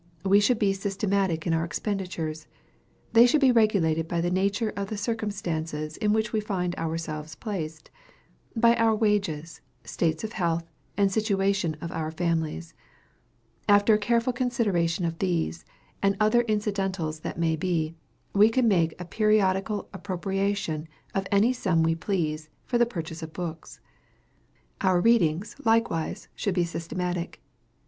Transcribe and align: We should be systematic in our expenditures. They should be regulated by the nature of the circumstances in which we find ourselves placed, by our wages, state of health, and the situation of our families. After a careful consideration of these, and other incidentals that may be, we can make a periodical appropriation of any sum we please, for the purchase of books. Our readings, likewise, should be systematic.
We 0.25 0.39
should 0.39 0.57
be 0.57 0.73
systematic 0.73 1.45
in 1.45 1.53
our 1.53 1.63
expenditures. 1.63 2.47
They 3.13 3.27
should 3.27 3.39
be 3.39 3.51
regulated 3.51 4.07
by 4.07 4.19
the 4.19 4.31
nature 4.31 4.73
of 4.75 4.87
the 4.89 4.97
circumstances 4.97 5.95
in 5.97 6.11
which 6.11 6.33
we 6.33 6.41
find 6.41 6.73
ourselves 6.75 7.35
placed, 7.35 7.91
by 8.55 8.75
our 8.77 8.95
wages, 8.95 9.61
state 9.83 10.23
of 10.23 10.33
health, 10.33 10.63
and 10.97 11.07
the 11.07 11.13
situation 11.13 11.75
of 11.81 11.91
our 11.91 12.09
families. 12.09 12.73
After 13.69 13.93
a 13.93 13.99
careful 13.99 14.33
consideration 14.33 15.05
of 15.05 15.19
these, 15.19 15.65
and 16.01 16.17
other 16.19 16.41
incidentals 16.49 17.19
that 17.19 17.37
may 17.37 17.55
be, 17.55 17.93
we 18.33 18.49
can 18.49 18.67
make 18.67 18.99
a 18.99 19.05
periodical 19.05 19.87
appropriation 19.93 20.87
of 21.13 21.27
any 21.31 21.53
sum 21.53 21.83
we 21.83 21.93
please, 21.93 22.49
for 22.65 22.79
the 22.79 22.87
purchase 22.87 23.21
of 23.21 23.33
books. 23.33 23.79
Our 24.81 24.99
readings, 24.99 25.55
likewise, 25.63 26.27
should 26.33 26.55
be 26.55 26.65
systematic. 26.65 27.39